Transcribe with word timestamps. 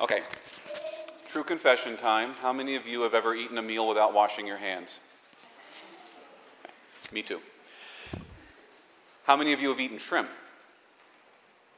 Okay, 0.00 0.22
true 1.28 1.44
confession 1.44 1.96
time. 1.96 2.34
How 2.40 2.52
many 2.52 2.74
of 2.74 2.84
you 2.88 3.02
have 3.02 3.14
ever 3.14 3.32
eaten 3.32 3.58
a 3.58 3.62
meal 3.62 3.86
without 3.86 4.12
washing 4.12 4.44
your 4.44 4.56
hands? 4.56 4.98
Me 7.12 7.22
too. 7.22 7.40
How 9.22 9.36
many 9.36 9.52
of 9.52 9.62
you 9.62 9.68
have 9.68 9.78
eaten 9.78 9.98
shrimp? 9.98 10.30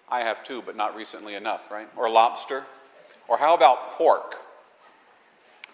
I 0.09 0.21
have 0.21 0.43
too, 0.45 0.63
but 0.65 0.77
not 0.77 0.97
recently 0.97 1.35
enough, 1.35 1.71
right? 1.71 1.89
Or 1.95 2.09
lobster? 2.09 2.65
Or 3.29 3.37
how 3.37 3.55
about 3.55 3.93
pork? 3.93 4.37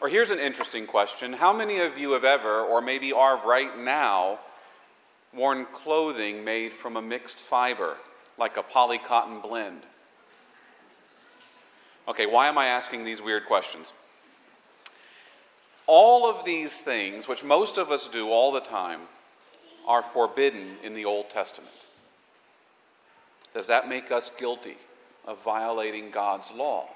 Or 0.01 0.09
here's 0.09 0.33
an 0.33 0.41
interesting 0.41 0.85
question 0.85 1.35
How 1.35 1.53
many 1.53 1.79
of 1.79 1.97
you 1.97 2.11
have 2.13 2.25
ever, 2.25 2.61
or 2.61 2.83
maybe 2.83 3.13
are 3.13 3.41
right 3.47 3.79
now, 3.79 4.41
worn 5.33 5.65
clothing 5.67 6.45
made 6.45 6.73
from 6.73 6.97
a 6.97 7.03
mixed 7.03 7.39
fiber, 7.39 7.99
like 8.37 8.57
a 8.57 8.65
poly 8.65 8.99
cotton 8.99 9.41
blend? 9.41 9.83
Okay, 12.13 12.27
why 12.27 12.47
am 12.47 12.59
I 12.59 12.67
asking 12.67 13.05
these 13.05 13.23
weird 13.23 13.47
questions? 13.47 13.95
All 15.87 16.29
of 16.29 16.45
these 16.45 16.79
things, 16.79 17.27
which 17.27 17.43
most 17.43 17.79
of 17.79 17.91
us 17.91 18.07
do 18.07 18.29
all 18.29 18.53
the 18.53 18.61
time, 18.61 19.01
are 19.87 20.03
forbidden 20.03 20.77
in 20.83 20.93
the 20.93 21.07
Old 21.07 21.31
Testament. 21.31 21.73
Does 23.55 23.67
that 23.69 23.89
make 23.89 24.13
us 24.13 24.31
guilty 24.39 24.77
of 25.25 25.43
violating 25.43 26.11
God's 26.11 26.51
law? 26.51 26.87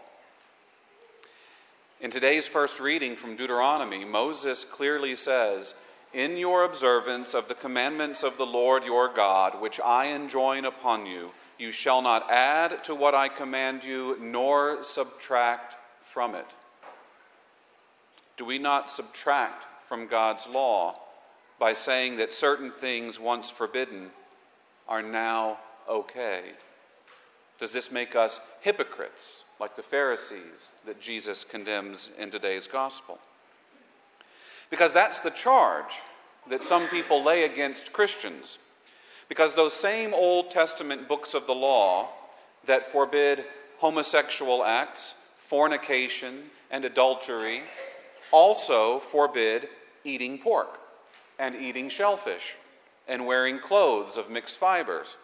In 1.99 2.11
today's 2.11 2.47
first 2.47 2.79
reading 2.79 3.17
from 3.17 3.37
Deuteronomy, 3.37 4.05
Moses 4.05 4.67
clearly 4.67 5.15
says, 5.15 5.73
In 6.13 6.37
your 6.37 6.63
observance 6.63 7.33
of 7.33 7.49
the 7.49 7.55
commandments 7.55 8.23
of 8.23 8.37
the 8.37 8.45
Lord 8.45 8.85
your 8.85 9.11
God, 9.11 9.63
which 9.63 9.81
I 9.81 10.09
enjoin 10.09 10.67
upon 10.67 11.07
you, 11.07 11.31
you 11.59 11.71
shall 11.71 12.03
not 12.03 12.31
add 12.31 12.85
to 12.85 12.95
what 12.95 13.15
I 13.15 13.29
command 13.29 13.83
you, 13.83 14.17
nor 14.21 14.83
subtract 14.83 15.77
from 16.13 16.35
it. 16.35 16.47
Do 18.37 18.45
we 18.45 18.59
not 18.59 18.91
subtract 18.91 19.65
from 19.89 20.07
God's 20.07 20.47
law 20.47 21.01
by 21.59 21.73
saying 21.73 22.19
that 22.19 22.33
certain 22.33 22.71
things 22.71 23.19
once 23.19 23.49
forbidden 23.49 24.11
are 24.89 25.03
now 25.03 25.59
okay? 25.89 26.43
Does 27.59 27.73
this 27.73 27.91
make 27.91 28.15
us 28.15 28.41
hypocrites, 28.61 29.45
like 29.59 29.77
the 29.77 29.83
Pharisees 29.83 30.73
that 30.85 31.01
Jesus 31.01 31.45
condemns 31.45 32.11
in 32.19 32.31
today's 32.31 32.67
gospel? 32.67 33.19
Because 34.69 34.93
that's 34.93 35.21
the 35.21 35.31
charge 35.31 35.95
that 36.51 36.63
some 36.63 36.87
people 36.89 37.23
lay 37.23 37.45
against 37.45 37.93
Christians. 37.93 38.59
Because 39.29 39.55
those 39.55 39.73
same 39.73 40.15
Old 40.15 40.51
Testament 40.51 41.09
books 41.09 41.35
of 41.35 41.47
the 41.47 41.55
law 41.55 42.09
that 42.67 42.93
forbid 42.93 43.45
homosexual 43.79 44.65
acts, 44.65 45.15
fornication, 45.37 46.45
and 46.71 46.85
adultery 46.85 47.63
also 48.33 49.01
forbid 49.01 49.69
eating 50.05 50.39
pork 50.39 50.81
and 51.39 51.55
eating 51.55 51.89
shellfish 51.89 52.55
and 53.09 53.27
wearing 53.27 53.59
clothes 53.59 54.17
of 54.17 54.31
mixed 54.31 54.57
fibers. 54.57 55.17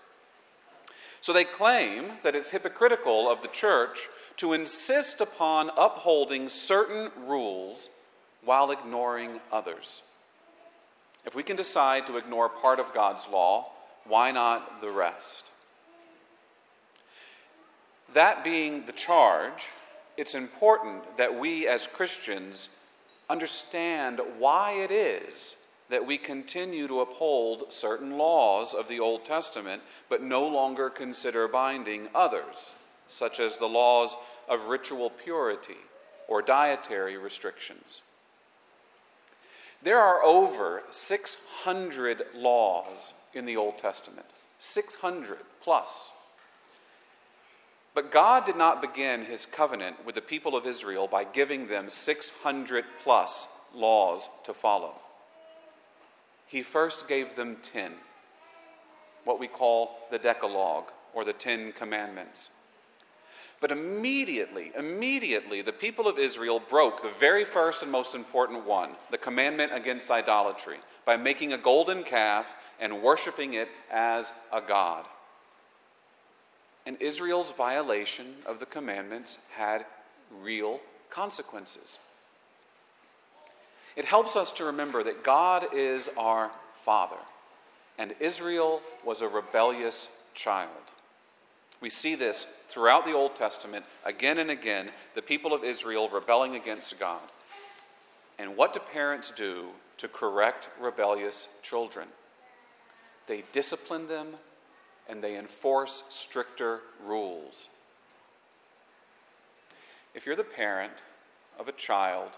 So 1.20 1.33
they 1.33 1.45
claim 1.45 2.12
that 2.25 2.34
it's 2.34 2.50
hypocritical 2.50 3.30
of 3.30 3.42
the 3.42 3.48
church 3.48 4.08
to 4.39 4.53
insist 4.53 5.20
upon 5.20 5.70
upholding 5.77 6.48
certain 6.48 7.11
rules 7.27 7.89
while 8.45 8.73
ignoring 8.73 9.41
others. 9.53 10.03
If 11.25 11.34
we 11.34 11.45
can 11.45 11.56
decide 11.56 12.06
to 12.06 12.17
ignore 12.17 12.48
part 12.48 12.80
of 12.80 12.92
God's 12.92 13.27
law, 13.30 13.70
why 14.06 14.33
not 14.33 14.81
the 14.81 14.91
rest? 14.91 15.50
That 18.14 18.45
being 18.45 18.84
the 18.86 18.92
charge, 18.92 19.69
it's 20.17 20.34
important 20.34 21.17
that 21.17 21.39
we 21.39 21.67
as 21.67 21.86
Christians 21.86 22.69
understand 23.30 24.20
why 24.39 24.73
it 24.73 24.91
is 24.91 25.56
that 25.92 26.06
we 26.06 26.17
continue 26.17 26.89
to 26.89 27.02
uphold 27.02 27.70
certain 27.70 28.17
laws 28.17 28.73
of 28.73 28.89
the 28.89 28.98
Old 28.98 29.27
Testament, 29.27 29.83
but 30.08 30.23
no 30.23 30.48
longer 30.48 30.89
consider 30.89 31.46
binding 31.46 32.08
others, 32.14 32.73
such 33.08 33.39
as 33.39 33.58
the 33.58 33.69
laws 33.69 34.17
of 34.48 34.69
ritual 34.69 35.11
purity 35.11 35.77
or 36.29 36.40
dietary 36.40 37.19
restrictions. 37.19 38.01
There 39.83 39.98
are 39.98 40.23
over 40.23 40.83
600 40.91 42.23
laws 42.35 43.15
in 43.35 43.45
the 43.45 43.57
Old 43.57 43.79
Testament, 43.79 44.27
600 44.59 45.39
plus. 45.63 46.11
But 47.95 48.13
God 48.13 48.47
did 48.47 48.57
not 48.57 48.81
begin 48.81 49.25
his 49.25 49.45
covenant 49.45 50.05
with 50.07 50.15
the 50.15 50.23
people 50.23 50.57
of 50.57 50.67
Israel 50.67 51.09
by 51.09 51.25
giving 51.25 51.67
them 51.67 51.89
600 51.89 52.85
plus 53.03 53.48
laws 53.75 54.29
to 54.45 54.55
follow 54.55 54.95
he 56.53 56.63
first 56.63 57.09
gave 57.09 57.35
them 57.35 57.57
ten, 57.63 57.93
what 59.25 59.41
we 59.41 59.49
call 59.49 59.97
the 60.11 60.19
Decalogue 60.19 60.93
or 61.14 61.25
the 61.25 61.33
Ten 61.33 61.73
Commandments. 61.73 62.51
But 63.62 63.70
immediately, 63.70 64.73
immediately, 64.77 65.62
the 65.62 65.73
people 65.73 66.08
of 66.08 66.18
Israel 66.18 66.61
broke 66.68 67.00
the 67.00 67.12
very 67.20 67.45
first 67.45 67.84
and 67.84 67.92
most 67.92 68.17
important 68.17 68.67
one, 68.67 68.96
the 69.12 69.17
commandment 69.17 69.73
against 69.73 70.11
idolatry, 70.11 70.78
by 71.06 71.17
making 71.17 71.52
a 71.52 71.58
golden 71.58 72.02
calf 72.02 72.45
and 72.80 73.02
worshiping 73.02 73.55
it 73.55 73.68
as 73.89 74.33
a 74.52 74.61
god. 74.61 75.06
And 76.86 77.01
Israel's 77.01 77.52
violation 77.52 78.34
of 78.46 78.58
the 78.58 78.67
commandments 78.67 79.39
had 79.52 79.86
real 80.42 80.80
consequences. 81.08 81.98
It 83.95 84.05
helps 84.05 84.34
us 84.34 84.51
to 84.55 84.64
remember 84.64 85.05
that 85.05 85.22
God 85.22 85.68
is 85.72 86.11
our 86.17 86.51
Father, 86.84 87.20
and 87.96 88.12
Israel 88.18 88.83
was 89.05 89.20
a 89.20 89.28
rebellious 89.28 90.08
child. 90.34 90.70
We 91.83 91.91
see 91.91 92.15
this 92.15 92.47
throughout 92.69 93.05
the 93.05 93.13
Old 93.13 93.35
Testament 93.35 93.85
again 94.05 94.39
and 94.39 94.53
again 94.53 94.91
the 95.15 95.20
people 95.20 95.53
of 95.53 95.65
Israel 95.65 96.09
rebelling 96.09 96.55
against 96.55 96.98
God. 96.98 97.20
And 98.39 98.57
what 98.57 98.73
do 98.73 98.79
parents 98.79 99.33
do 99.35 99.67
to 99.98 100.07
correct 100.07 100.69
rebellious 100.81 101.48
children? 101.61 102.07
They 103.27 103.43
discipline 103.51 104.07
them 104.07 104.29
and 105.09 105.23
they 105.23 105.37
enforce 105.37 106.05
stricter 106.09 106.81
rules. 107.05 107.69
If 110.14 110.25
you're 110.25 110.37
the 110.37 110.45
parent 110.45 110.93
of 111.59 111.67
a 111.67 111.73
child 111.73 112.31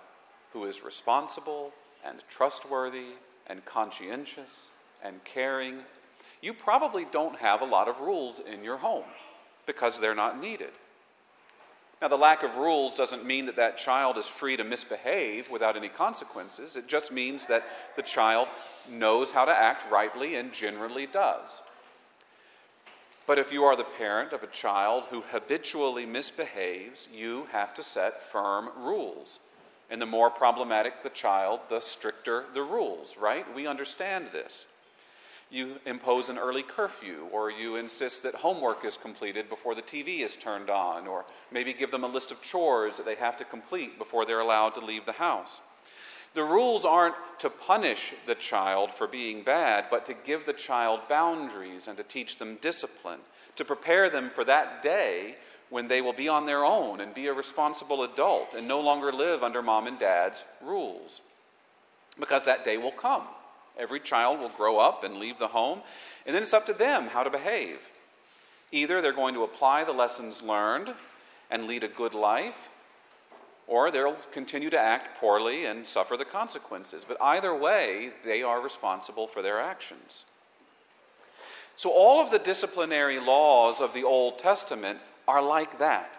who 0.55 0.65
is 0.65 0.83
responsible 0.83 1.73
and 2.03 2.23
trustworthy 2.31 3.13
and 3.47 3.63
conscientious 3.67 4.69
and 5.03 5.23
caring, 5.25 5.81
you 6.41 6.55
probably 6.55 7.07
don't 7.13 7.37
have 7.37 7.61
a 7.61 7.67
lot 7.67 7.89
of 7.89 8.01
rules 8.01 8.41
in 8.41 8.65
your 8.65 8.79
home 8.79 9.05
because 9.67 9.99
they're 9.99 10.15
not 10.15 10.41
needed. 10.41 10.71
Now, 12.03 12.09
the 12.09 12.19
lack 12.19 12.43
of 12.43 12.57
rules 12.57 12.95
doesn't 12.95 13.25
mean 13.25 13.47
that 13.47 13.57
that 13.57 13.79
child 13.79 14.19
is 14.19 14.27
free 14.27 14.57
to 14.57 14.65
misbehave 14.65 15.49
without 15.49 15.77
any 15.77 15.89
consequences. 15.89 16.77
It 16.77 16.87
just 16.87 17.11
means 17.11 17.47
that 17.47 17.65
the 17.97 18.03
child 18.03 18.49
knows 18.91 19.31
how 19.31 19.45
to 19.45 19.57
act 19.57 19.91
rightly 19.91 20.35
and 20.35 20.53
generally 20.53 21.07
does. 21.07 21.63
But 23.27 23.39
if 23.39 23.53
you 23.53 23.65
are 23.65 23.77
the 23.77 23.85
parent 23.85 24.33
of 24.33 24.43
a 24.43 24.49
child 24.49 25.05
who 25.05 25.23
habitually 25.23 26.05
misbehaves, 26.05 27.09
you 27.13 27.47
have 27.53 27.75
to 27.75 27.83
set 27.83 28.31
firm 28.31 28.69
rules. 28.77 29.41
And 29.89 30.01
the 30.01 30.07
more 30.07 30.29
problematic 30.29 31.03
the 31.03 31.11
child, 31.11 31.61
the 31.71 31.81
stricter 31.81 32.45
the 32.53 32.63
rules, 32.63 33.17
right? 33.17 33.47
We 33.55 33.67
understand 33.67 34.29
this. 34.33 34.67
You 35.55 35.77
impose 35.87 36.31
an 36.31 36.39
early 36.39 36.65
curfew, 36.65 37.29
or 37.31 37.49
you 37.49 37.77
insist 37.77 38.25
that 38.25 38.35
homework 38.35 38.85
is 38.85 38.97
completed 38.97 39.49
before 39.49 39.77
the 39.77 39.83
TV 39.83 40.25
is 40.25 40.35
turned 40.35 40.69
on, 40.69 41.07
or 41.07 41.25
maybe 41.53 41.73
give 41.73 41.93
them 41.93 42.03
a 42.03 42.09
list 42.09 42.33
of 42.33 42.43
chores 42.43 42.97
that 42.97 43.07
they 43.07 43.15
have 43.15 43.37
to 43.37 43.45
complete 43.45 43.97
before 43.97 44.27
they're 44.27 44.41
allowed 44.41 44.75
to 44.75 44.85
leave 44.85 45.07
the 45.07 45.13
house. 45.13 45.61
The 46.35 46.43
rules 46.43 46.85
aren't 46.85 47.15
to 47.39 47.51
punish 47.51 48.15
the 48.27 48.35
child 48.35 48.91
for 48.91 49.07
being 49.07 49.45
bad, 49.45 49.85
but 49.93 50.07
to 50.07 50.15
give 50.25 50.45
the 50.45 50.53
child 50.53 51.03
boundaries 51.09 51.87
and 51.87 51.97
to 51.99 52.03
teach 52.03 52.39
them 52.39 52.59
discipline, 52.61 53.21
to 53.55 53.65
prepare 53.65 54.11
them 54.11 54.31
for 54.31 54.43
that 54.43 54.83
day 54.83 55.37
when 55.71 55.87
they 55.87 56.01
will 56.01 56.13
be 56.13 56.29
on 56.29 56.47
their 56.47 56.65
own 56.65 57.01
and 57.01 57.15
be 57.15 57.29
a 57.29 57.33
responsible 57.33 58.03
adult 58.03 58.55
and 58.55 58.67
no 58.67 58.81
longer 58.81 59.13
live 59.13 59.45
under 59.45 59.63
mom 59.63 59.87
and 59.87 60.01
dad's 60.01 60.43
rules. 60.61 61.21
Because 62.19 62.45
that 62.45 62.65
day 62.65 62.77
will 62.77 62.91
come. 62.91 63.23
Every 63.79 64.01
child 64.01 64.39
will 64.39 64.51
grow 64.51 64.79
up 64.79 65.05
and 65.05 65.17
leave 65.17 65.39
the 65.39 65.49
home, 65.49 65.81
and 66.27 66.35
then 66.35 66.43
it's 66.43 66.55
up 66.55 66.67
to 66.67 66.73
them 66.73 67.09
how 67.09 67.23
to 67.23 67.31
behave. 67.31 67.81
Either 68.71 69.01
they're 69.01 69.13
going 69.13 69.35
to 69.35 69.45
apply 69.45 69.85
the 69.85 69.93
lessons 69.93 70.43
learned 70.43 70.95
and 71.51 71.67
lead 71.67 71.85
a 71.85 71.89
good 71.89 72.15
life, 72.15 72.71
or 73.67 73.91
they'll 73.91 74.17
continue 74.33 74.71
to 74.71 74.79
act 74.79 75.19
poorly 75.19 75.65
and 75.65 75.87
suffer 75.87 76.17
the 76.17 76.25
consequences. 76.25 77.05
But 77.07 77.21
either 77.21 77.55
way, 77.55 78.11
they 78.25 78.43
are 78.43 78.61
responsible 78.61 79.27
for 79.27 79.43
their 79.43 79.61
actions. 79.61 80.25
So, 81.77 81.91
all 81.91 82.21
of 82.21 82.31
the 82.31 82.39
disciplinary 82.39 83.19
laws 83.19 83.81
of 83.81 83.95
the 83.95 84.05
Old 84.05 84.39
Testament 84.39 85.01
are 85.27 85.43
like 85.43 85.79
that. 85.79 86.11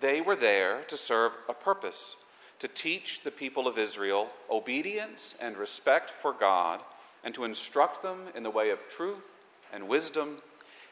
they 0.00 0.20
were 0.20 0.36
there 0.36 0.82
to 0.82 0.96
serve 0.96 1.32
a 1.48 1.54
purpose 1.54 2.16
to 2.64 2.68
teach 2.68 3.20
the 3.20 3.30
people 3.30 3.68
of 3.68 3.76
Israel 3.76 4.26
obedience 4.50 5.34
and 5.38 5.54
respect 5.58 6.10
for 6.10 6.32
God, 6.32 6.80
and 7.22 7.34
to 7.34 7.44
instruct 7.44 8.02
them 8.02 8.20
in 8.34 8.42
the 8.42 8.48
way 8.48 8.70
of 8.70 8.78
truth 8.88 9.22
and 9.70 9.86
wisdom, 9.86 10.38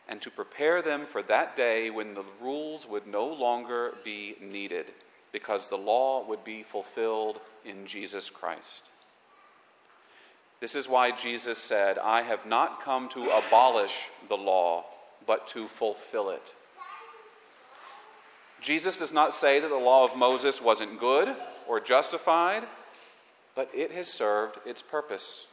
and 0.06 0.20
to 0.20 0.30
prepare 0.30 0.82
them 0.82 1.06
for 1.06 1.22
that 1.22 1.56
day 1.56 1.88
when 1.88 2.12
the 2.12 2.26
rules 2.42 2.86
would 2.86 3.06
no 3.06 3.24
longer 3.26 3.94
be 4.04 4.36
needed, 4.38 4.92
because 5.32 5.70
the 5.70 5.78
law 5.78 6.28
would 6.28 6.44
be 6.44 6.62
fulfilled 6.62 7.40
in 7.64 7.86
Jesus 7.86 8.28
Christ. 8.28 8.82
This 10.60 10.74
is 10.74 10.90
why 10.90 11.10
Jesus 11.10 11.56
said, 11.56 11.96
I 11.96 12.20
have 12.20 12.44
not 12.44 12.82
come 12.82 13.08
to 13.10 13.30
abolish 13.30 13.96
the 14.28 14.36
law, 14.36 14.84
but 15.26 15.48
to 15.48 15.68
fulfill 15.68 16.28
it. 16.28 16.54
Jesus 18.62 18.96
does 18.96 19.12
not 19.12 19.32
say 19.32 19.58
that 19.58 19.68
the 19.68 19.76
law 19.76 20.04
of 20.04 20.16
Moses 20.16 20.62
wasn't 20.62 21.00
good 21.00 21.34
or 21.68 21.80
justified, 21.80 22.64
but 23.56 23.68
it 23.74 23.90
has 23.90 24.06
served 24.06 24.58
its 24.64 24.80
purpose. 24.80 25.48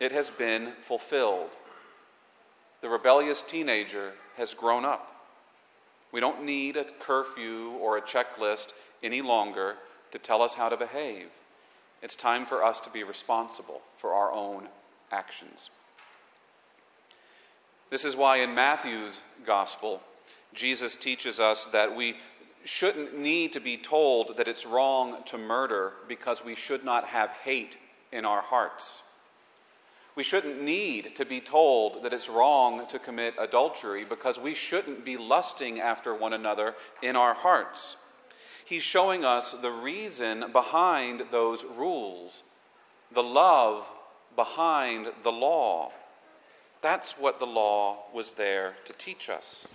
It 0.00 0.12
has 0.12 0.30
been 0.30 0.72
fulfilled. 0.80 1.50
The 2.80 2.88
rebellious 2.88 3.42
teenager 3.42 4.12
has 4.36 4.54
grown 4.54 4.84
up. 4.86 5.14
We 6.10 6.20
don't 6.20 6.44
need 6.44 6.78
a 6.78 6.84
curfew 6.84 7.72
or 7.82 7.98
a 7.98 8.02
checklist 8.02 8.72
any 9.02 9.20
longer 9.20 9.74
to 10.12 10.18
tell 10.18 10.40
us 10.40 10.54
how 10.54 10.70
to 10.70 10.76
behave. 10.76 11.26
It's 12.02 12.16
time 12.16 12.46
for 12.46 12.64
us 12.64 12.80
to 12.80 12.90
be 12.90 13.02
responsible 13.02 13.82
for 13.96 14.14
our 14.14 14.32
own 14.32 14.68
actions. 15.12 15.68
This 17.90 18.04
is 18.04 18.16
why 18.16 18.38
in 18.38 18.54
Matthew's 18.54 19.20
gospel, 19.44 20.02
Jesus 20.54 20.96
teaches 20.96 21.40
us 21.40 21.66
that 21.66 21.94
we 21.94 22.16
shouldn't 22.64 23.18
need 23.18 23.52
to 23.52 23.60
be 23.60 23.76
told 23.76 24.36
that 24.36 24.48
it's 24.48 24.66
wrong 24.66 25.22
to 25.26 25.38
murder 25.38 25.92
because 26.06 26.44
we 26.44 26.54
should 26.54 26.84
not 26.84 27.04
have 27.04 27.30
hate 27.30 27.76
in 28.12 28.24
our 28.24 28.40
hearts. 28.40 29.02
We 30.16 30.24
shouldn't 30.24 30.60
need 30.60 31.14
to 31.16 31.24
be 31.24 31.40
told 31.40 32.02
that 32.02 32.12
it's 32.12 32.28
wrong 32.28 32.86
to 32.88 32.98
commit 32.98 33.34
adultery 33.38 34.04
because 34.04 34.40
we 34.40 34.52
shouldn't 34.52 35.04
be 35.04 35.16
lusting 35.16 35.80
after 35.80 36.12
one 36.12 36.32
another 36.32 36.74
in 37.02 37.14
our 37.14 37.34
hearts. 37.34 37.94
He's 38.64 38.82
showing 38.82 39.24
us 39.24 39.52
the 39.62 39.70
reason 39.70 40.50
behind 40.52 41.22
those 41.30 41.64
rules, 41.64 42.42
the 43.12 43.22
love 43.22 43.86
behind 44.34 45.06
the 45.22 45.32
law. 45.32 45.92
That's 46.82 47.12
what 47.12 47.38
the 47.38 47.46
law 47.46 47.98
was 48.12 48.32
there 48.32 48.74
to 48.84 48.92
teach 48.94 49.30
us. 49.30 49.66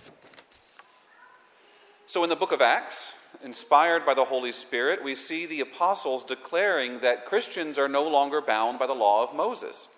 So, 2.14 2.22
in 2.22 2.30
the 2.30 2.36
book 2.36 2.52
of 2.52 2.62
Acts, 2.62 3.12
inspired 3.42 4.06
by 4.06 4.14
the 4.14 4.26
Holy 4.26 4.52
Spirit, 4.52 5.02
we 5.02 5.16
see 5.16 5.46
the 5.46 5.58
apostles 5.58 6.22
declaring 6.22 7.00
that 7.00 7.26
Christians 7.26 7.76
are 7.76 7.88
no 7.88 8.06
longer 8.06 8.40
bound 8.40 8.78
by 8.78 8.86
the 8.86 8.92
law 8.92 9.24
of 9.24 9.34
Moses. 9.34 9.88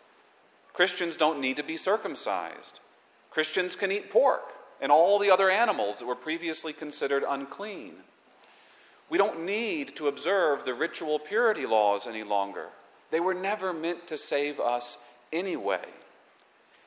Christians 0.73 1.19
don't 1.19 1.43
need 1.43 1.57
to 1.57 1.63
be 1.63 1.77
circumcised. 1.77 2.81
Christians 3.31 3.77
can 3.77 3.93
eat 3.93 4.09
pork 4.09 4.55
and 4.81 4.91
all 4.91 5.19
the 5.19 5.31
other 5.31 5.51
animals 5.51 5.99
that 5.99 6.07
were 6.07 6.15
previously 6.15 6.73
considered 6.73 7.23
unclean. 7.29 7.97
We 9.11 9.19
don't 9.19 9.45
need 9.45 9.95
to 9.97 10.09
observe 10.09 10.65
the 10.65 10.73
ritual 10.73 11.19
purity 11.19 11.67
laws 11.67 12.07
any 12.07 12.23
longer. 12.23 12.69
They 13.11 13.21
were 13.21 13.35
never 13.35 13.75
meant 13.75 14.07
to 14.07 14.17
save 14.17 14.59
us 14.59 14.97
anyway. 15.35 15.85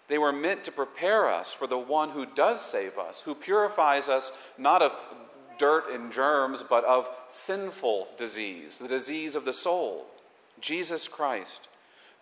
They 0.09 0.17
were 0.17 0.33
meant 0.33 0.63
to 0.65 0.71
prepare 0.71 1.29
us 1.29 1.53
for 1.53 1.67
the 1.67 1.77
one 1.77 2.09
who 2.09 2.25
does 2.25 2.59
save 2.59 2.97
us, 2.97 3.21
who 3.21 3.35
purifies 3.35 4.09
us 4.09 4.31
not 4.57 4.81
of 4.81 4.95
dirt 5.59 5.91
and 5.91 6.11
germs, 6.11 6.63
but 6.67 6.83
of 6.83 7.07
sinful 7.29 8.07
disease, 8.17 8.79
the 8.79 8.87
disease 8.87 9.35
of 9.35 9.45
the 9.45 9.53
soul. 9.53 10.07
Jesus 10.59 11.07
Christ, 11.07 11.67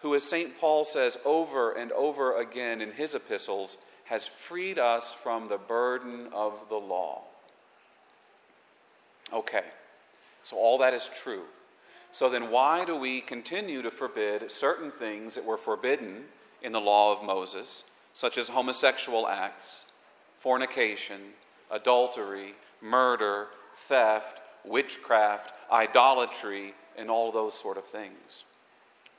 who, 0.01 0.13
as 0.13 0.23
St. 0.23 0.59
Paul 0.59 0.83
says 0.83 1.17
over 1.23 1.71
and 1.71 1.91
over 1.93 2.37
again 2.37 2.81
in 2.81 2.91
his 2.91 3.15
epistles, 3.15 3.77
has 4.05 4.27
freed 4.27 4.77
us 4.77 5.13
from 5.13 5.47
the 5.47 5.57
burden 5.57 6.27
of 6.33 6.53
the 6.69 6.75
law. 6.75 7.21
Okay, 9.31 9.65
so 10.43 10.57
all 10.57 10.77
that 10.79 10.93
is 10.93 11.09
true. 11.23 11.43
So 12.11 12.29
then, 12.29 12.49
why 12.51 12.85
do 12.85 12.95
we 12.95 13.21
continue 13.21 13.81
to 13.81 13.91
forbid 13.91 14.49
certain 14.51 14.91
things 14.91 15.35
that 15.35 15.45
were 15.45 15.57
forbidden 15.57 16.25
in 16.67 16.73
the 16.73 16.81
law 16.81 17.13
of 17.13 17.23
Moses, 17.23 17.85
such 18.13 18.37
as 18.37 18.49
homosexual 18.49 19.25
acts, 19.25 19.85
fornication, 20.37 21.21
adultery, 21.71 22.55
murder, 22.81 23.47
theft, 23.87 24.41
witchcraft, 24.65 25.53
idolatry, 25.71 26.73
and 26.97 27.09
all 27.09 27.31
those 27.31 27.57
sort 27.57 27.77
of 27.77 27.85
things. 27.85 28.43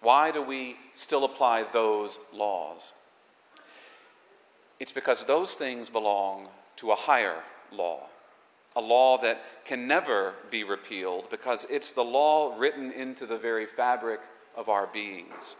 Why 0.02 0.30
do 0.30 0.42
we 0.42 0.76
still 0.94 1.24
apply 1.24 1.64
those 1.72 2.18
laws? 2.34 2.92
It's 4.78 4.92
because 4.92 5.24
those 5.24 5.54
things 5.54 5.88
belong 5.88 6.48
to 6.76 6.90
a 6.90 6.96
higher 6.96 7.42
law, 7.72 8.08
a 8.76 8.80
law 8.82 9.16
that 9.22 9.40
can 9.64 9.86
never 9.86 10.34
be 10.50 10.64
repealed 10.64 11.30
because 11.30 11.66
it's 11.70 11.92
the 11.92 12.04
law 12.04 12.54
written 12.58 12.92
into 12.92 13.24
the 13.24 13.38
very 13.38 13.64
fabric 13.64 14.20
of 14.54 14.68
our 14.68 14.86
beings. 14.86 15.56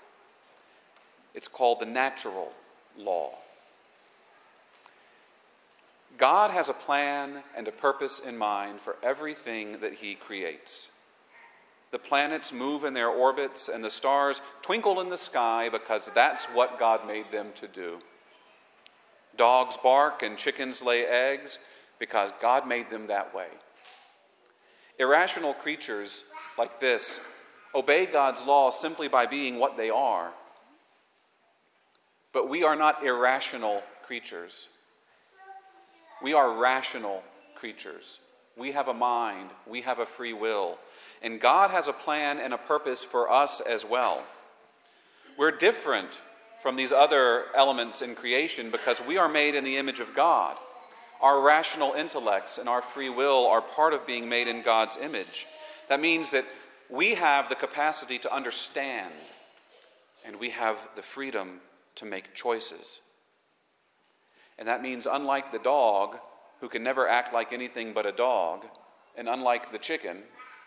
It's 1.39 1.47
called 1.47 1.79
the 1.79 1.87
natural 1.87 2.51
law. 2.97 3.31
God 6.19 6.51
has 6.51 6.69
a 6.69 6.73
plan 6.73 7.45
and 7.57 7.69
a 7.69 7.71
purpose 7.71 8.19
in 8.19 8.37
mind 8.37 8.81
for 8.81 8.97
everything 9.05 9.79
that 9.79 9.95
He 9.95 10.17
creates. 10.17 10.89
The 11.93 11.99
planets 12.01 12.53
move 12.53 12.83
in 12.83 12.93
their 12.93 13.09
orbits, 13.09 13.69
and 13.69 13.85
the 13.85 13.89
stars 13.89 14.41
twinkle 14.63 15.01
in 15.01 15.11
the 15.11 15.17
sky 15.17 15.69
because 15.69 16.11
that's 16.13 16.47
what 16.47 16.81
God 16.81 17.07
made 17.07 17.31
them 17.31 17.51
to 17.61 17.69
do. 17.69 17.99
Dogs 19.37 19.77
bark 19.81 20.25
and 20.25 20.37
chickens 20.37 20.83
lay 20.83 21.07
eggs 21.07 21.61
because 22.01 22.33
God 22.43 22.67
made 22.67 22.91
them 22.91 23.07
that 23.07 23.33
way. 23.33 23.47
Irrational 24.99 25.55
creatures 25.55 26.25
like 26.59 26.81
this 26.81 27.21
obey 27.77 28.07
God's 28.07 28.43
law 28.43 28.71
simply 28.71 29.07
by 29.07 29.27
being 29.27 29.61
what 29.61 29.77
they 29.77 29.89
are 29.89 30.33
but 32.33 32.49
we 32.49 32.65
are 32.65 32.77
not 32.77 33.05
irrational 33.05 33.83
creatures. 34.07 34.67
We 36.23 36.35
are 36.35 36.59
rational 36.59 37.23
creatures. 37.55 38.19
We 38.57 38.73
have 38.73 38.89
a 38.89 38.95
mind, 38.95 39.51
we 39.67 39.83
have 39.83 40.01
a 40.01 40.07
free 40.07 40.33
will. 40.33 40.79
And 41.23 41.41
God 41.41 41.71
has 41.71 41.87
a 41.87 41.93
plan 41.93 42.39
and 42.39 42.53
a 42.53 42.59
purpose 42.59 43.05
for 43.05 43.31
us 43.31 43.61
as 43.61 43.85
well. 43.85 44.23
We're 45.37 45.53
different 45.53 46.11
from 46.63 46.75
these 46.75 46.91
other 46.91 47.45
elements 47.55 48.03
in 48.03 48.17
creation 48.17 48.71
because 48.71 49.01
we 49.01 49.17
are 49.17 49.29
made 49.29 49.55
in 49.55 49.63
the 49.63 49.77
image 49.77 50.01
of 50.01 50.15
God. 50.15 50.57
Our 51.21 51.41
rational 51.41 51.95
intellects 51.95 52.59
and 52.59 52.69
our 52.69 52.83
free 52.83 53.09
will 53.09 53.47
are 53.47 53.61
part 53.61 53.93
of 53.93 54.07
being 54.07 54.29
made 54.29 54.49
in 54.49 54.63
God's 54.63 54.97
image. 54.97 55.47
That 55.89 56.01
means 56.01 56.33
that 56.33 56.45
we 56.91 57.15
have 57.15 57.49
the 57.49 57.55
capacity 57.55 58.19
to 58.21 58.35
understand 58.35 59.13
and 60.27 60.37
we 60.37 60.51
have 60.51 60.77
the 60.97 61.03
freedom 61.03 61.61
to 61.99 62.05
make 62.05 62.35
choices. 62.35 63.01
And 64.59 64.67
that 64.67 64.83
means, 64.83 65.07
unlike 65.11 65.53
the 65.53 65.59
dog, 65.59 66.19
who 66.61 66.69
can 66.69 66.83
never 66.83 67.09
act 67.09 67.33
like 67.33 67.53
anything 67.53 67.93
but 67.93 68.07
a 68.07 68.13
dog, 68.13 68.65
and 69.17 69.29
unlike 69.29 69.71
the 69.71 69.79
chicken, 69.79 70.23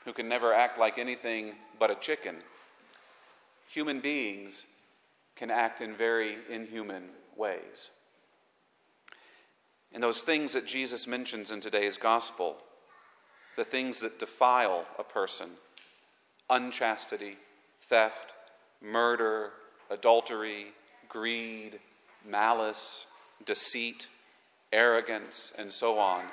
who 0.05 0.13
can 0.13 0.29
never 0.29 0.53
act 0.53 0.79
like 0.79 0.97
anything 0.97 1.53
but 1.79 1.91
a 1.91 1.95
chicken, 1.95 2.37
human 3.67 3.99
beings 3.99 4.65
can 5.35 5.51
act 5.51 5.81
in 5.81 5.95
very 5.95 6.37
inhuman 6.49 7.09
ways. 7.35 7.89
And 9.93 10.01
those 10.01 10.21
things 10.21 10.53
that 10.53 10.65
Jesus 10.65 11.07
mentions 11.07 11.51
in 11.51 11.59
today's 11.59 11.97
gospel, 11.97 12.57
the 13.57 13.65
things 13.65 13.99
that 13.99 14.19
defile 14.19 14.85
a 14.97 15.03
person 15.03 15.49
unchastity, 16.49 17.37
theft, 17.83 18.33
murder, 18.81 19.51
adultery, 19.89 20.67
greed, 21.11 21.79
malice, 22.27 23.05
deceit, 23.45 24.07
arrogance, 24.71 25.51
and 25.57 25.71
so 25.71 25.99
on, 25.99 26.23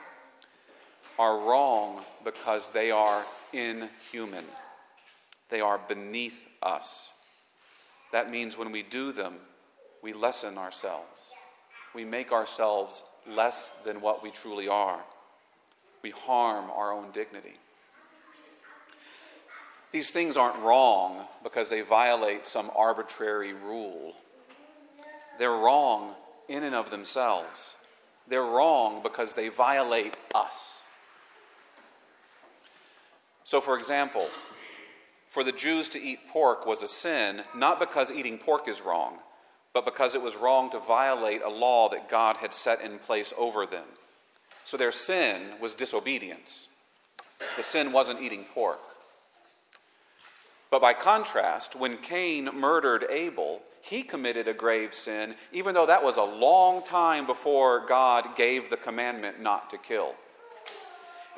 are 1.19 1.39
wrong 1.39 2.03
because 2.25 2.71
they 2.71 2.91
are 2.91 3.25
inhuman. 3.53 4.45
They 5.51 5.61
are 5.61 5.81
beneath 5.89 6.41
us. 6.63 7.11
That 8.13 8.31
means 8.31 8.57
when 8.57 8.71
we 8.71 8.83
do 8.83 9.13
them, 9.13 9.35
we 10.03 10.13
lessen 10.13 10.57
ourselves. 10.57 11.33
We 11.95 12.05
make 12.05 12.31
ourselves 12.31 13.03
less 13.27 13.71
than 13.85 14.01
what 14.01 14.23
we 14.23 14.31
truly 14.31 14.69
are. 14.69 15.01
We 16.03 16.11
harm 16.11 16.71
our 16.71 16.93
own 16.93 17.11
dignity. 17.13 17.55
These 19.91 20.11
things 20.11 20.37
aren't 20.37 20.63
wrong 20.63 21.25
because 21.43 21.69
they 21.69 21.81
violate 21.81 22.47
some 22.47 22.71
arbitrary 22.77 23.55
rule 23.55 24.15
they're 25.38 25.50
wrong 25.50 26.14
in 26.49 26.64
and 26.64 26.75
of 26.75 26.90
themselves. 26.90 27.76
They're 28.28 28.42
wrong 28.42 29.02
because 29.02 29.35
they 29.35 29.49
violate 29.49 30.16
us. 30.35 30.83
So, 33.45 33.61
for 33.61 33.78
example, 33.78 34.28
for 35.28 35.42
the 35.42 35.52
Jews 35.52 35.88
to 35.90 36.02
eat 36.02 36.28
pork 36.28 36.66
was 36.66 36.83
a 36.83 36.88
sin, 36.88 37.42
not 37.54 37.78
because 37.78 38.11
eating 38.11 38.38
pork 38.38 38.68
is 38.68 38.80
wrong, 38.80 39.18
but 39.73 39.85
because 39.85 40.14
it 40.14 40.23
was 40.23 40.37
wrong 40.37 40.71
to 40.73 40.80
violate 40.80 41.42
a 41.42 41.49
law 41.49 41.88
that 41.90 42.11
God 42.11 42.37
had 42.37 42.52
set 42.52 42.80
in 42.80 42.99
place 42.99 43.33
over 43.38 43.64
them. 43.64 43.85
So 44.64 44.76
their 44.76 44.92
sin 44.92 45.52
was 45.61 45.75
disobedience. 45.75 46.68
The 47.57 47.62
sin 47.62 47.92
wasn't 47.92 48.21
eating 48.21 48.45
pork. 48.45 48.80
But 50.71 50.83
by 50.83 50.93
contrast, 50.93 51.75
when 51.75 51.99
Cain 51.99 52.51
murdered 52.55 53.07
Abel, 53.11 53.63
he 53.81 54.03
committed 54.03 54.49
a 54.49 54.55
grave 54.55 54.93
sin, 54.93 55.35
even 55.53 55.75
though 55.75 55.87
that 55.87 56.05
was 56.05 56.17
a 56.17 56.23
long 56.23 56.85
time 56.85 57.27
before 57.27 57.87
God 57.87 58.37
gave 58.37 58.69
the 58.69 58.77
commandment 58.77 59.41
not 59.41 59.71
to 59.71 59.79
kill. 59.79 60.15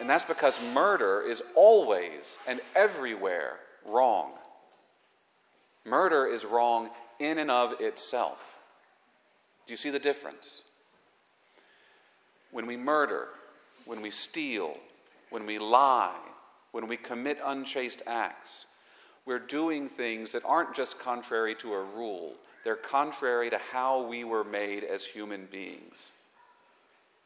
And 0.01 0.09
that's 0.09 0.25
because 0.25 0.59
murder 0.75 1.23
is 1.23 1.43
always 1.55 2.39
and 2.49 2.61
everywhere 2.75 3.59
wrong. 3.87 4.33
Murder 5.85 6.27
is 6.27 6.45
wrong 6.45 6.91
in 7.19 7.39
and 7.39 7.51
of 7.51 7.81
itself. 7.81 8.57
Do 9.67 9.73
you 9.73 9.77
see 9.77 9.91
the 9.91 9.99
difference? 9.99 10.63
When 12.51 12.67
we 12.67 12.77
murder, 12.77 13.29
when 13.85 14.03
we 14.03 14.11
steal, 14.11 14.77
when 15.29 15.47
we 15.47 15.59
lie, 15.59 16.19
when 16.73 16.89
we 16.89 16.97
commit 16.97 17.39
unchaste 17.45 18.03
acts, 18.07 18.65
we're 19.27 19.39
doing 19.39 19.89
things 19.89 20.33
that 20.33 20.45
aren't 20.45 20.75
just 20.75 20.99
contrary 20.99 21.55
to 21.57 21.73
a 21.75 21.83
rule, 21.83 22.35
they're 22.65 22.77
contrary 22.77 23.51
to 23.51 23.59
how 23.73 24.07
we 24.07 24.25
were 24.25 24.45
made 24.45 24.85
as 24.85 25.05
human 25.05 25.47
beings. 25.51 26.11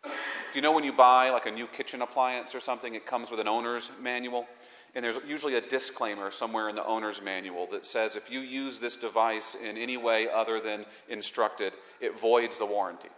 Do 0.05 0.11
you 0.55 0.63
know 0.63 0.73
when 0.73 0.85
you 0.85 0.93
buy 0.93 1.31
like 1.31 1.47
a 1.47 1.51
new 1.51 1.67
kitchen 1.67 2.03
appliance 2.03 2.55
or 2.55 2.61
something, 2.61 2.95
it 2.95 3.07
comes 3.07 3.31
with 3.31 3.41
an 3.41 3.49
owner's 3.49 3.91
manual? 4.01 4.47
And 4.95 5.05
there's 5.05 5.17
usually 5.27 5.57
a 5.57 5.61
disclaimer 5.61 6.31
somewhere 6.31 6.69
in 6.69 6.77
the 6.77 6.87
owner's 6.87 7.21
manual 7.21 7.67
that 7.73 7.85
says 7.85 8.15
if 8.15 8.31
you 8.31 8.41
use 8.41 8.79
this 8.79 8.95
device 8.95 9.57
in 9.57 9.77
any 9.77 9.97
way 9.97 10.29
other 10.29 10.61
than 10.61 10.85
instructed, 11.09 11.73
it 12.01 12.19
voids 12.19 12.59
the 12.59 12.67
warranty. 12.67 13.09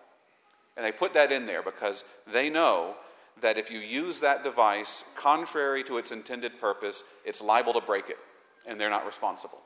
And 0.76 0.86
they 0.86 0.92
put 0.92 1.12
that 1.14 1.32
in 1.32 1.46
there 1.46 1.62
because 1.62 2.04
they 2.32 2.48
know 2.48 2.94
that 3.42 3.58
if 3.58 3.70
you 3.70 3.80
use 3.80 4.20
that 4.20 4.42
device 4.42 5.04
contrary 5.14 5.84
to 5.84 5.98
its 5.98 6.12
intended 6.12 6.58
purpose, 6.58 7.04
it's 7.24 7.42
liable 7.42 7.74
to 7.74 7.80
break 7.80 8.08
it, 8.08 8.16
and 8.66 8.80
they're 8.80 8.90
not 8.90 9.06
responsible. 9.06 9.60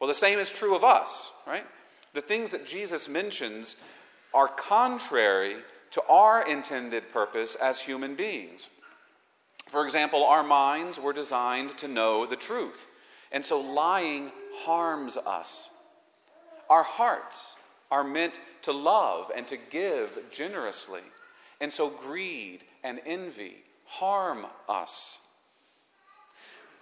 Well, 0.00 0.08
the 0.08 0.14
same 0.14 0.38
is 0.38 0.52
true 0.52 0.76
of 0.76 0.84
us, 0.84 1.30
right? 1.46 1.66
The 2.14 2.22
things 2.22 2.50
that 2.52 2.66
Jesus 2.66 3.08
mentions 3.08 3.76
are 4.32 4.48
contrary 4.48 5.56
to 5.92 6.02
our 6.08 6.46
intended 6.48 7.10
purpose 7.12 7.54
as 7.54 7.80
human 7.80 8.14
beings. 8.14 8.68
For 9.68 9.84
example, 9.84 10.24
our 10.24 10.42
minds 10.42 10.98
were 10.98 11.12
designed 11.12 11.76
to 11.78 11.88
know 11.88 12.26
the 12.26 12.36
truth, 12.36 12.86
and 13.32 13.44
so 13.44 13.60
lying 13.60 14.30
harms 14.54 15.16
us. 15.16 15.68
Our 16.70 16.82
hearts 16.82 17.56
are 17.90 18.04
meant 18.04 18.38
to 18.62 18.72
love 18.72 19.30
and 19.34 19.46
to 19.48 19.56
give 19.56 20.10
generously, 20.30 21.02
and 21.60 21.72
so 21.72 21.90
greed 21.90 22.60
and 22.84 23.00
envy 23.06 23.56
harm 23.84 24.46
us. 24.68 25.18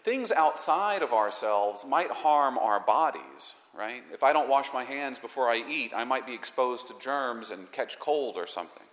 Things 0.06 0.30
outside 0.30 1.02
of 1.02 1.12
ourselves 1.12 1.84
might 1.84 2.12
harm 2.12 2.58
our 2.58 2.78
bodies, 2.78 3.54
right? 3.76 4.04
If 4.12 4.22
I 4.22 4.32
don't 4.32 4.48
wash 4.48 4.72
my 4.72 4.84
hands 4.84 5.18
before 5.18 5.50
I 5.50 5.64
eat, 5.68 5.90
I 5.92 6.04
might 6.04 6.24
be 6.24 6.32
exposed 6.32 6.86
to 6.86 6.94
germs 7.00 7.50
and 7.50 7.72
catch 7.72 7.98
cold 7.98 8.36
or 8.36 8.46
something. 8.46 8.84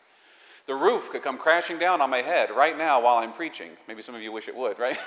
The 0.65 0.73
roof 0.73 1.11
could 1.11 1.21
come 1.21 1.37
crashing 1.37 1.77
down 1.77 2.01
on 2.01 2.09
my 2.09 2.23
head 2.23 2.49
right 2.49 2.75
now 2.75 2.99
while 2.99 3.17
I'm 3.17 3.31
preaching. 3.31 3.69
Maybe 3.87 4.01
some 4.01 4.15
of 4.15 4.23
you 4.23 4.31
wish 4.31 4.47
it 4.47 4.55
would, 4.55 4.79
right? 4.79 4.97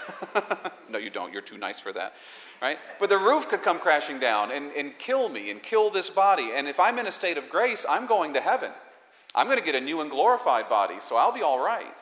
no, 0.88 0.98
you 0.98 1.10
don't. 1.10 1.32
You're 1.32 1.42
too 1.42 1.58
nice 1.58 1.80
for 1.80 1.92
that, 1.94 2.12
right? 2.62 2.78
But 3.00 3.08
the 3.08 3.18
roof 3.18 3.48
could 3.48 3.64
come 3.64 3.80
crashing 3.80 4.20
down 4.20 4.52
and, 4.52 4.70
and 4.76 4.96
kill 4.98 5.28
me 5.28 5.50
and 5.50 5.60
kill 5.60 5.90
this 5.90 6.08
body. 6.08 6.50
And 6.54 6.68
if 6.68 6.78
I'm 6.78 7.00
in 7.00 7.08
a 7.08 7.12
state 7.12 7.36
of 7.36 7.50
grace, 7.50 7.84
I'm 7.88 8.06
going 8.06 8.34
to 8.34 8.40
heaven. 8.40 8.70
I'm 9.34 9.48
going 9.48 9.58
to 9.58 9.64
get 9.64 9.74
a 9.74 9.80
new 9.80 10.02
and 10.02 10.10
glorified 10.12 10.68
body, 10.68 10.98
so 11.00 11.16
I'll 11.16 11.32
be 11.32 11.42
all 11.42 11.58
right. 11.58 11.92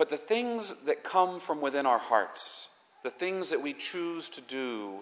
But 0.00 0.08
the 0.08 0.16
things 0.16 0.74
that 0.86 1.04
come 1.04 1.40
from 1.40 1.60
within 1.60 1.84
our 1.84 1.98
hearts, 1.98 2.68
the 3.02 3.10
things 3.10 3.50
that 3.50 3.60
we 3.60 3.74
choose 3.74 4.30
to 4.30 4.40
do 4.40 5.00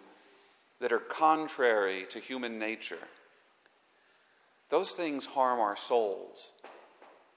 that 0.81 0.91
are 0.91 0.99
contrary 0.99 2.05
to 2.11 2.19
human 2.19 2.59
nature, 2.59 2.99
those 4.71 4.91
things 4.91 5.25
harm 5.25 5.61
our 5.61 5.77
souls, 5.77 6.51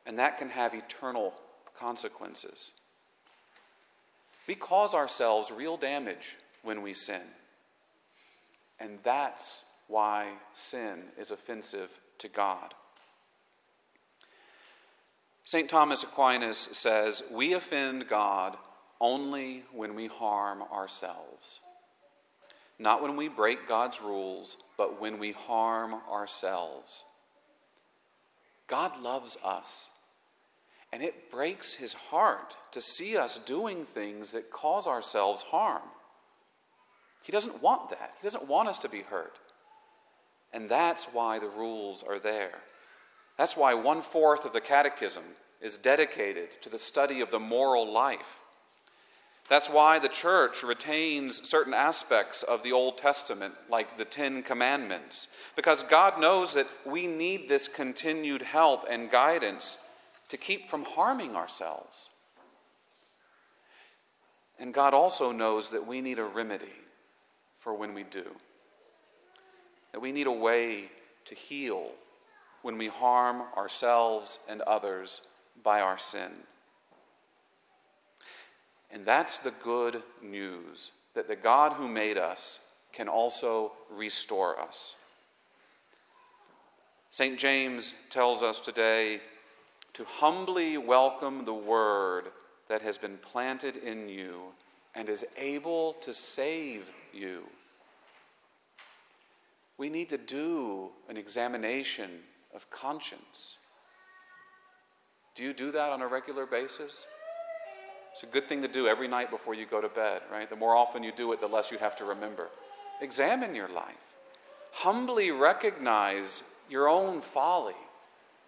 and 0.07 0.17
that 0.17 0.39
can 0.39 0.49
have 0.49 0.73
eternal 0.73 1.35
consequences. 1.77 2.71
We 4.47 4.55
cause 4.55 4.95
ourselves 4.95 5.51
real 5.51 5.77
damage 5.77 6.37
when 6.63 6.81
we 6.81 6.95
sin. 6.95 7.21
And 8.79 8.97
that's 9.03 9.65
why 9.87 10.29
sin 10.53 11.03
is 11.15 11.29
offensive 11.29 11.91
to 12.17 12.27
God. 12.27 12.73
St. 15.51 15.67
Thomas 15.67 16.01
Aquinas 16.01 16.69
says, 16.71 17.23
We 17.29 17.51
offend 17.51 18.07
God 18.07 18.55
only 19.01 19.65
when 19.73 19.95
we 19.95 20.07
harm 20.07 20.61
ourselves. 20.61 21.59
Not 22.79 23.01
when 23.01 23.17
we 23.17 23.27
break 23.27 23.67
God's 23.67 24.01
rules, 24.01 24.55
but 24.77 25.01
when 25.01 25.19
we 25.19 25.33
harm 25.33 25.95
ourselves. 26.09 27.03
God 28.67 29.01
loves 29.01 29.37
us. 29.43 29.87
And 30.93 31.03
it 31.03 31.29
breaks 31.29 31.73
his 31.73 31.91
heart 31.91 32.55
to 32.71 32.79
see 32.79 33.17
us 33.17 33.37
doing 33.45 33.83
things 33.83 34.31
that 34.31 34.51
cause 34.51 34.87
ourselves 34.87 35.43
harm. 35.43 35.83
He 37.23 37.33
doesn't 37.33 37.61
want 37.61 37.89
that. 37.89 38.13
He 38.21 38.25
doesn't 38.25 38.47
want 38.47 38.69
us 38.69 38.79
to 38.79 38.87
be 38.87 39.01
hurt. 39.01 39.37
And 40.53 40.69
that's 40.69 41.03
why 41.11 41.39
the 41.39 41.49
rules 41.49 42.03
are 42.07 42.19
there. 42.19 42.61
That's 43.37 43.57
why 43.57 43.73
one 43.73 44.01
fourth 44.01 44.45
of 44.45 44.53
the 44.53 44.61
catechism 44.61 45.23
is 45.61 45.77
dedicated 45.77 46.49
to 46.61 46.69
the 46.69 46.77
study 46.77 47.21
of 47.21 47.31
the 47.31 47.39
moral 47.39 47.91
life. 47.91 48.39
That's 49.49 49.69
why 49.69 49.99
the 49.99 50.07
church 50.07 50.63
retains 50.63 51.47
certain 51.47 51.73
aspects 51.73 52.41
of 52.43 52.63
the 52.63 52.71
Old 52.71 52.97
Testament, 52.97 53.53
like 53.69 53.97
the 53.97 54.05
Ten 54.05 54.43
Commandments, 54.43 55.27
because 55.55 55.83
God 55.83 56.21
knows 56.21 56.53
that 56.53 56.67
we 56.85 57.05
need 57.05 57.49
this 57.49 57.67
continued 57.67 58.41
help 58.41 58.85
and 58.89 59.11
guidance 59.11 59.77
to 60.29 60.37
keep 60.37 60.69
from 60.69 60.85
harming 60.85 61.35
ourselves. 61.35 62.09
And 64.57 64.73
God 64.73 64.93
also 64.93 65.31
knows 65.31 65.71
that 65.71 65.85
we 65.85 65.99
need 65.99 66.19
a 66.19 66.23
remedy 66.23 66.65
for 67.59 67.73
when 67.73 67.93
we 67.93 68.03
do, 68.03 68.25
that 69.91 69.99
we 69.99 70.11
need 70.11 70.27
a 70.27 70.31
way 70.31 70.89
to 71.25 71.35
heal 71.35 71.89
when 72.61 72.77
we 72.77 72.87
harm 72.87 73.43
ourselves 73.57 74.39
and 74.47 74.61
others 74.61 75.21
by 75.63 75.81
our 75.81 75.97
sin. 75.97 76.31
And 78.91 79.05
that's 79.05 79.37
the 79.37 79.53
good 79.63 80.03
news 80.21 80.91
that 81.13 81.27
the 81.27 81.35
God 81.35 81.73
who 81.73 81.87
made 81.87 82.17
us 82.17 82.59
can 82.93 83.07
also 83.07 83.71
restore 83.89 84.59
us. 84.59 84.95
St. 87.09 87.37
James 87.37 87.93
tells 88.09 88.43
us 88.43 88.59
today 88.59 89.21
to 89.93 90.05
humbly 90.05 90.77
welcome 90.77 91.43
the 91.45 91.53
word 91.53 92.25
that 92.69 92.81
has 92.81 92.97
been 92.97 93.17
planted 93.17 93.77
in 93.77 94.07
you 94.07 94.43
and 94.95 95.09
is 95.09 95.25
able 95.37 95.93
to 95.93 96.13
save 96.13 96.85
you. 97.13 97.43
We 99.77 99.89
need 99.89 100.09
to 100.09 100.17
do 100.17 100.89
an 101.09 101.17
examination 101.17 102.09
of 102.55 102.69
conscience. 102.69 103.57
Do 105.35 105.43
you 105.43 105.53
do 105.53 105.71
that 105.71 105.89
on 105.91 106.01
a 106.01 106.07
regular 106.07 106.45
basis? 106.45 107.03
It's 108.13 108.23
a 108.23 108.27
good 108.27 108.49
thing 108.49 108.61
to 108.61 108.67
do 108.67 108.87
every 108.87 109.07
night 109.07 109.31
before 109.31 109.53
you 109.53 109.65
go 109.65 109.79
to 109.79 109.87
bed, 109.87 110.21
right? 110.31 110.49
The 110.49 110.55
more 110.55 110.75
often 110.75 111.03
you 111.03 111.11
do 111.15 111.31
it, 111.31 111.39
the 111.39 111.47
less 111.47 111.71
you 111.71 111.77
have 111.77 111.95
to 111.97 112.05
remember. 112.05 112.49
Examine 113.01 113.55
your 113.55 113.69
life. 113.69 113.95
Humbly 114.71 115.31
recognize 115.31 116.43
your 116.69 116.89
own 116.89 117.21
folly, 117.21 117.75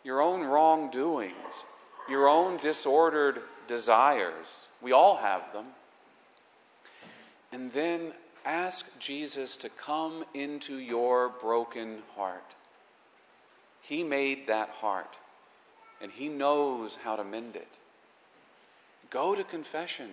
your 0.03 0.21
own 0.21 0.41
wrongdoings, 0.41 1.65
your 2.09 2.27
own 2.27 2.57
disordered 2.57 3.41
desires. 3.67 4.67
We 4.81 4.91
all 4.91 5.17
have 5.17 5.53
them. 5.53 5.65
And 7.51 7.71
then 7.71 8.11
ask 8.45 8.85
Jesus 8.99 9.55
to 9.57 9.69
come 9.69 10.25
into 10.33 10.77
your 10.77 11.29
broken 11.29 11.99
heart. 12.15 12.43
He 13.83 14.03
made 14.03 14.47
that 14.47 14.69
heart, 14.69 15.15
and 16.01 16.11
He 16.11 16.27
knows 16.27 16.97
how 17.03 17.15
to 17.15 17.23
mend 17.23 17.55
it. 17.55 17.67
Go 19.11 19.35
to 19.35 19.43
confession. 19.43 20.09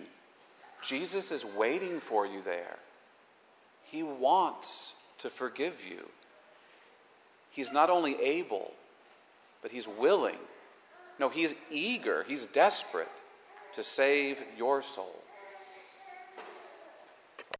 Jesus 0.83 1.31
is 1.31 1.43
waiting 1.43 1.99
for 1.99 2.25
you 2.25 2.41
there. 2.43 2.77
He 3.83 4.03
wants 4.03 4.93
to 5.19 5.29
forgive 5.29 5.75
you. 5.87 6.07
He's 7.49 7.71
not 7.71 7.89
only 7.89 8.19
able, 8.21 8.71
but 9.61 9.71
he's 9.71 9.87
willing. 9.87 10.37
No, 11.19 11.29
he's 11.29 11.53
eager, 11.69 12.23
he's 12.27 12.45
desperate 12.47 13.09
to 13.73 13.83
save 13.83 14.37
your 14.57 14.81
soul. 14.81 15.15